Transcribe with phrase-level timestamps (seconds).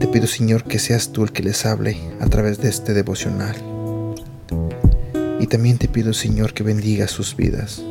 [0.00, 3.54] Te pido, Señor, que seas tú el que les hable a través de este devocional.
[5.38, 7.82] Y también te pido, Señor, que bendiga sus vidas.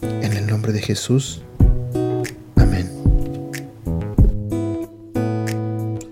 [0.00, 1.42] En el nombre de Jesús.
[2.56, 2.90] Amén.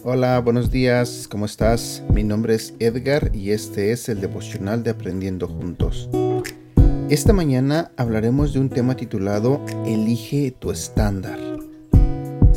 [0.05, 2.03] Hola, buenos días, ¿cómo estás?
[2.13, 6.11] Mi nombre es Edgar y este es el devocional de Aprendiendo Juntos.
[7.09, 11.48] Esta mañana hablaremos de un tema titulado Elige tu estándar.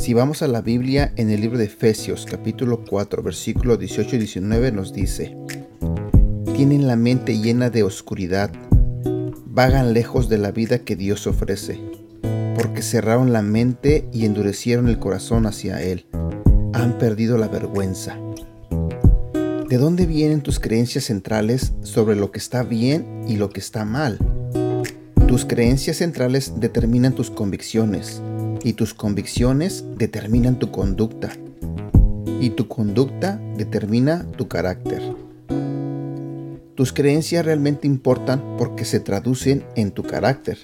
[0.01, 4.17] Si vamos a la Biblia en el libro de Efesios capítulo 4 versículo 18 y
[4.17, 5.37] 19 nos dice,
[6.55, 8.51] Tienen la mente llena de oscuridad,
[9.45, 11.79] vagan lejos de la vida que Dios ofrece,
[12.55, 16.07] porque cerraron la mente y endurecieron el corazón hacia Él,
[16.73, 18.17] han perdido la vergüenza.
[19.69, 23.85] ¿De dónde vienen tus creencias centrales sobre lo que está bien y lo que está
[23.85, 24.17] mal?
[25.27, 28.19] Tus creencias centrales determinan tus convicciones
[28.63, 31.31] y tus convicciones determinan tu conducta
[32.41, 35.01] y tu conducta determina tu carácter.
[36.75, 40.57] Tus creencias realmente importan porque se traducen en tu carácter.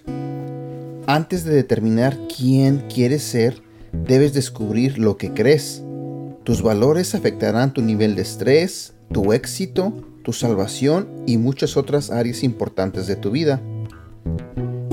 [1.05, 3.61] Antes de determinar quién quieres ser,
[3.93, 5.83] debes descubrir lo que crees.
[6.43, 12.43] Tus valores afectarán tu nivel de estrés, tu éxito, tu salvación y muchas otras áreas
[12.43, 13.61] importantes de tu vida.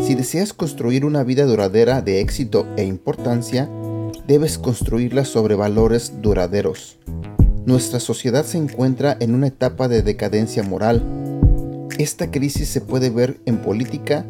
[0.04, 3.70] Si deseas construir una vida duradera de éxito e importancia,
[4.28, 6.98] debes construirla sobre valores duraderos.
[7.64, 11.02] Nuestra sociedad se encuentra en una etapa de decadencia moral.
[11.96, 14.26] Esta crisis se puede ver en política,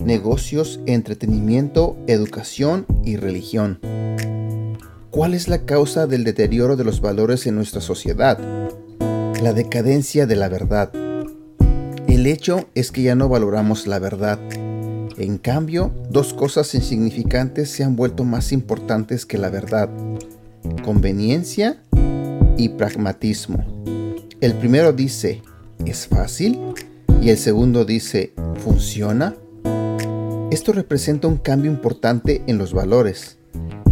[0.00, 3.78] negocios, entretenimiento, educación y religión.
[5.12, 8.40] ¿Cuál es la causa del deterioro de los valores en nuestra sociedad?
[9.40, 10.90] La decadencia de la verdad.
[12.08, 14.40] El hecho es que ya no valoramos la verdad
[15.22, 19.88] en cambio, dos cosas insignificantes se han vuelto más importantes que la verdad.
[20.84, 21.80] Conveniencia
[22.56, 23.64] y pragmatismo.
[24.40, 25.42] El primero dice,
[25.86, 26.58] ¿es fácil?
[27.20, 28.32] Y el segundo dice,
[28.64, 29.36] ¿funciona?
[30.50, 33.38] Esto representa un cambio importante en los valores.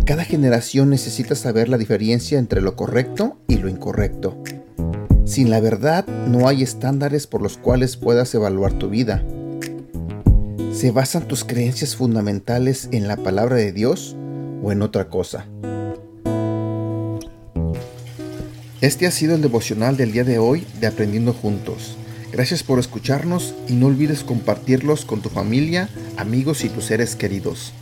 [0.04, 4.36] Cada generación necesita saber la diferencia entre lo correcto y lo incorrecto.
[5.24, 9.22] Sin la verdad no hay estándares por los cuales puedas evaluar tu vida.
[10.80, 14.16] ¿Se basan tus creencias fundamentales en la palabra de Dios
[14.62, 15.44] o en otra cosa?
[18.80, 21.98] Este ha sido el devocional del día de hoy de Aprendiendo Juntos.
[22.32, 27.74] Gracias por escucharnos y no olvides compartirlos con tu familia, amigos y tus seres queridos.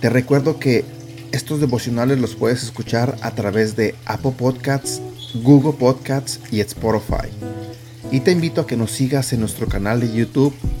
[0.00, 0.84] Te recuerdo que
[1.30, 5.00] estos devocionales los puedes escuchar a través de Apple Podcasts,
[5.44, 7.28] Google Podcasts y Spotify.
[8.10, 10.52] Y te invito a que nos sigas en nuestro canal de YouTube